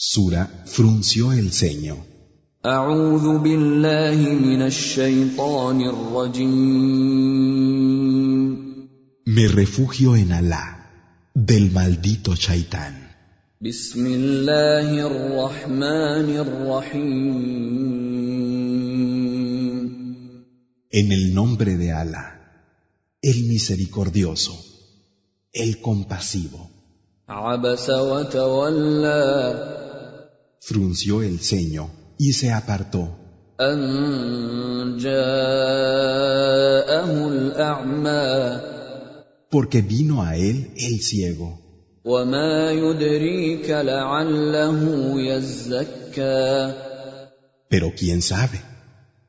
Sura 0.00 0.48
frunció 0.64 1.32
el 1.32 1.50
ceño. 1.50 1.96
Me 9.26 9.48
refugio 9.48 10.14
en 10.14 10.30
Alá, 10.30 11.32
del 11.34 11.72
maldito 11.72 12.36
Chaitán. 12.36 13.16
En 20.90 21.12
el 21.12 21.34
nombre 21.34 21.76
de 21.76 21.92
Alá, 21.92 22.40
el 23.20 23.48
misericordioso, 23.48 24.64
el 25.52 25.80
compasivo 25.80 26.70
frunció 30.60 31.22
el 31.22 31.40
ceño 31.40 31.90
y 32.18 32.32
se 32.32 32.52
apartó. 32.52 33.16
Porque 39.50 39.82
vino 39.82 40.22
a 40.22 40.36
él 40.36 40.72
el 40.76 41.00
ciego. 41.00 41.58
Pero 47.70 47.92
quién 47.98 48.22
sabe, 48.22 48.60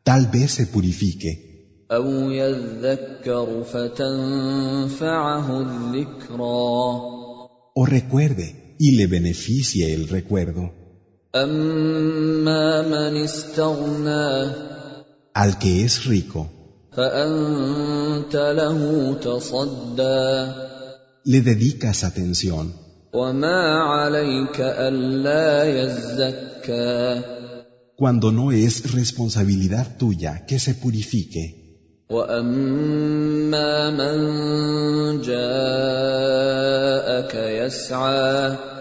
tal 0.04 0.28
vez 0.28 0.52
se 0.52 0.66
purifique. 0.68 1.86
O 7.82 7.86
recuerde 7.86 8.76
y 8.78 8.92
le 8.92 9.08
beneficie 9.08 9.94
el 9.94 10.08
recuerdo. 10.08 10.79
أما 11.36 12.82
من 12.82 13.24
استغنى 13.24 14.52
Al 15.36 15.59
que 15.59 15.86
es 15.86 16.06
rico, 16.06 16.48
فأنت 16.98 18.36
له 18.36 19.14
تصدى 19.22 20.53
le 21.26 21.42
dedicas 21.42 22.03
atención 22.03 22.73
وما 23.14 23.80
عليك 23.80 24.59
ألا 24.59 25.64
يزكى 25.64 27.22
cuando 27.96 28.31
no 28.31 28.52
es 28.52 28.92
responsabilidad 28.94 29.98
tuya 29.98 30.46
que 30.48 30.58
se 30.58 30.73
purifique. 30.73 31.56
واما 32.09 33.90
من 33.90 35.22
جاءك 35.22 36.16
يسعى 37.36 38.78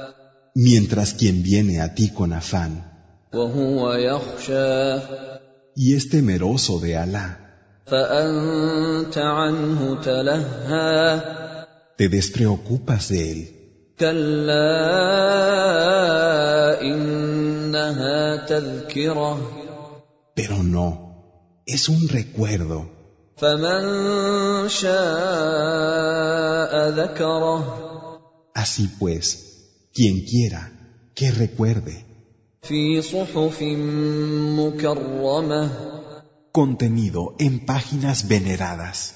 mientras 0.61 1.14
quien 1.14 1.45
viene 1.45 1.81
a 1.81 1.95
ti 1.95 2.11
con 2.11 2.33
afán 2.33 2.73
y 5.77 5.95
es 5.95 6.09
temeroso 6.11 6.81
de 6.81 6.97
Alá. 6.97 7.84
Te 11.97 12.09
despreocupas 12.09 13.09
de 13.09 13.33
él. 13.33 13.95
Pero 20.34 20.62
no, 20.65 21.62
es 21.67 21.89
un 21.89 22.09
recuerdo. 22.09 22.91
Así 28.55 28.89
pues, 28.98 29.47
quien 29.98 30.20
quiera 30.20 30.62
que 31.12 31.32
recuerde. 31.32 32.06
Contenido 36.52 37.34
en 37.41 37.66
páginas 37.66 38.28
veneradas. 38.28 39.14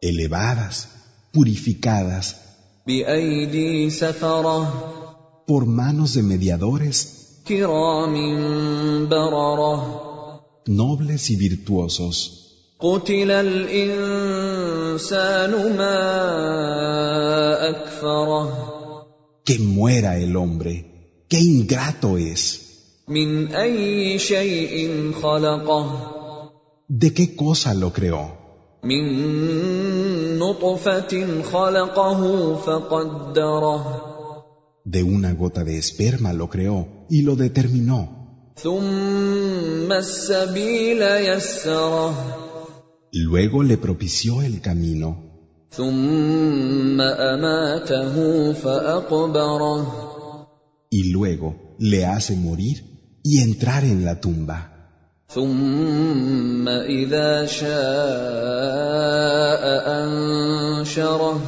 Elevadas, 0.00 0.88
purificadas. 1.30 2.36
Por 5.46 5.66
manos 5.66 6.14
de 6.14 6.22
mediadores. 6.22 7.42
Nobles 10.64 11.30
y 11.30 11.36
virtuosos. 11.36 12.47
قتل 12.79 13.31
الانسان 14.11 15.51
ما 15.77 15.99
اكفره 17.69 18.69
Que 19.49 19.57
muera 19.59 20.11
el 20.17 20.35
hombre, 20.35 20.73
qué 21.29 21.39
ingrato 21.39 22.17
es. 22.17 22.59
من 23.07 23.47
اي 23.55 24.19
شيء 24.19 25.11
خلقه 25.21 26.09
¿De 26.89 27.13
qué 27.13 27.35
cosa 27.35 27.73
lo 27.73 27.91
creó? 27.93 28.25
من 28.83 29.03
نطفه 30.39 31.41
خلقه 31.41 32.55
فقدره 32.55 34.09
De 34.85 35.01
una 35.03 35.33
gota 35.33 35.63
de 35.63 35.77
esperma 35.77 36.33
lo 36.33 36.49
creó 36.49 36.87
y 37.09 37.21
lo 37.21 37.35
determinó. 37.35 38.09
ثم 38.55 39.91
السبيل 39.91 41.01
يسره 41.01 42.13
Luego 43.17 43.63
le 43.63 43.77
propició 43.77 44.41
el 44.41 44.61
camino. 44.61 45.33
ثم 45.71 47.01
اماته 47.01 48.53
فاقبره 48.53 49.87
y 50.91 51.11
luego 51.11 51.75
le 51.79 52.05
hace 52.05 52.35
morir 52.35 52.77
y 53.23 53.41
entrar 53.41 53.83
en 53.83 54.05
la 54.05 54.19
tumba. 54.21 54.69
ثم 55.29 56.67
اذا 56.67 57.45
شاء 57.45 57.73
انشره 60.03 61.41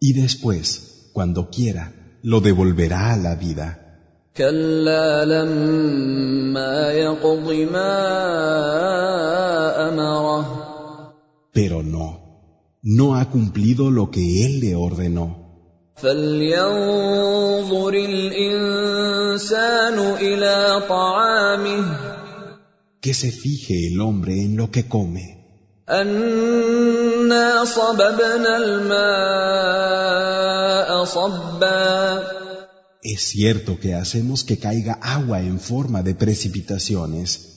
Y 0.00 0.12
después, 0.14 1.10
cuando 1.12 1.48
quiera, 1.50 1.92
lo 2.22 2.40
devolverá 2.40 3.12
a 3.12 3.16
la 3.16 3.34
vida. 3.36 3.78
كلا 4.36 5.24
لما 5.24 6.92
يقض 6.92 7.50
ما 7.72 7.92
امره 7.94 8.95
Pero 11.56 11.82
no, 11.82 12.20
no 12.82 13.16
ha 13.16 13.30
cumplido 13.30 13.90
lo 13.90 14.10
que 14.10 14.46
él 14.46 14.60
le 14.60 14.74
ordenó. 14.74 15.38
فلينظر 15.96 17.94
الانسان 17.94 19.98
الى 19.98 20.82
طعامه 20.88 21.96
Que 23.00 23.14
se 23.14 23.30
fije 23.32 23.88
el 23.88 24.00
hombre 24.00 24.42
en 24.42 24.56
lo 24.56 24.70
que 24.70 24.88
come. 24.88 25.38
انا 25.88 27.64
صببنا 27.64 28.56
الماء 28.56 30.02
صبا 31.04 32.22
Es 33.04 33.20
cierto 33.22 33.80
que 33.80 33.94
hacemos 33.94 34.44
que 34.44 34.58
caiga 34.58 34.98
agua 35.02 35.40
en 35.40 35.58
forma 35.58 36.02
de 36.02 36.14
precipitaciones 36.14 37.55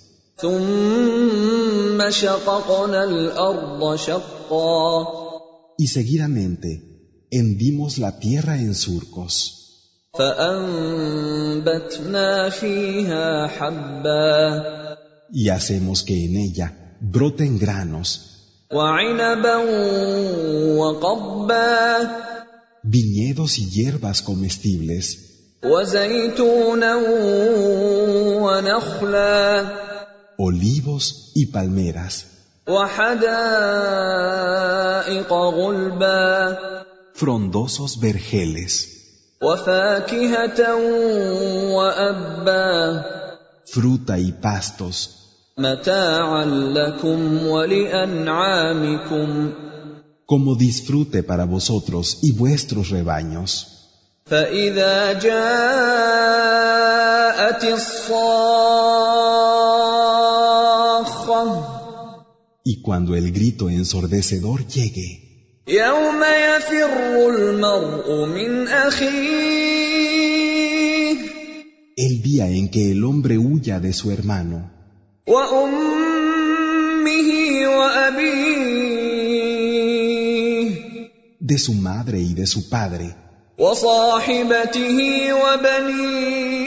Y 5.79 5.87
seguidamente 5.87 6.71
hendimos 7.31 7.99
la 7.99 8.19
tierra 8.19 8.57
en 8.57 8.75
surcos. 8.75 9.57
Y 15.33 15.49
hacemos 15.49 16.03
que 16.03 16.25
en 16.25 16.37
ella 16.37 16.97
broten 17.01 17.59
granos, 17.59 18.09
viñedos 22.83 23.59
y 23.59 23.71
hierbas 23.71 24.23
comestibles, 24.23 25.31
olivos 30.40 31.32
y 31.36 31.48
palmeras, 31.48 32.26
وحدائق 32.68 33.34
غلبا 35.34 36.58
frondosos 37.14 38.00
vergeles, 38.00 38.88
وفاكهه 39.42 40.76
وابا 41.76 43.04
fruta 43.66 44.20
y 44.20 44.32
pastos, 44.32 45.10
متاعا 45.58 46.46
لكم 46.46 47.48
ولانعامكم 47.48 49.30
como 50.26 50.56
disfrute 50.56 51.24
para 51.24 51.46
vosotros 51.46 52.20
y 52.24 52.32
vuestros 52.34 52.90
rebaños. 52.90 53.68
فاذا 54.26 55.14
جاءت 55.14 55.34
الصاخه 57.64 58.79
Y 62.70 62.82
cuando 62.82 63.16
el 63.16 63.32
grito 63.32 63.70
ensordecedor 63.70 64.68
llegue, 64.68 65.22
يوم 65.68 66.24
يفر 66.24 67.30
المرء 67.30 68.26
من 68.26 68.68
اخيه 68.68 70.16
El 71.98 72.22
día 72.22 72.50
en 72.50 72.70
que 72.70 72.92
el 72.92 73.04
hombre 73.04 73.38
huya 73.38 73.80
de 73.80 73.94
su 73.94 74.12
hermano, 74.12 74.72
وامه 75.28 75.88
وابيه 77.68 78.66
de 81.40 81.58
su 81.58 81.74
madre 81.74 82.20
y 82.20 82.34
de 82.34 82.46
su 82.46 82.70
padre, 82.70 83.16
وصاحبته 83.58 85.34
وبنيه 85.34 86.66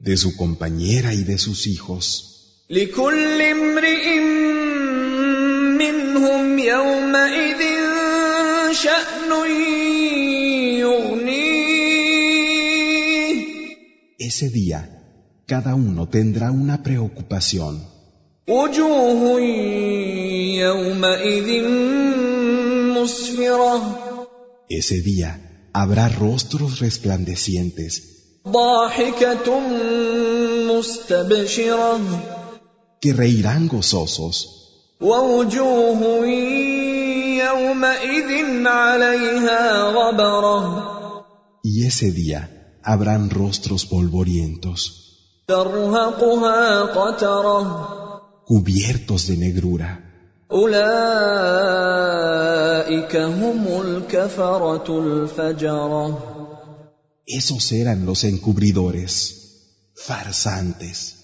de 0.00 0.16
su 0.16 0.36
compañera 0.36 1.14
y 1.14 1.24
de 1.24 1.38
sus 1.38 1.66
hijos. 1.66 2.31
لكل 2.70 3.42
امرئ 3.42 4.18
منهم 5.78 6.58
يومئذ 6.58 7.62
شأن 8.72 9.30
يغنيه 10.80 11.48
Ese 14.28 14.50
día, 14.50 14.80
cada 15.46 15.74
uno 15.74 16.08
tendrá 16.08 16.50
una 16.50 16.82
preocupación. 16.82 17.80
وجوه 18.48 19.40
يومئذ 20.60 21.68
مسفرة 22.96 23.74
Ese 24.70 25.00
día 25.00 25.30
habrá 25.72 26.08
rostros 26.08 26.80
resplandecientes, 26.80 28.02
ضاحكة 28.48 29.60
مستبشرة 30.70 32.00
que 33.03 33.11
reirán 33.11 33.67
gozosos. 33.67 34.35
Y 41.71 41.85
ese 41.85 42.11
día 42.11 42.41
habrán 42.81 43.29
rostros 43.29 43.85
polvorientos, 43.85 44.79
cubiertos 48.45 49.27
de 49.27 49.35
negrura. 49.45 49.91
Esos 57.25 57.71
eran 57.73 58.05
los 58.05 58.23
encubridores, 58.23 59.17
farsantes. 59.93 61.22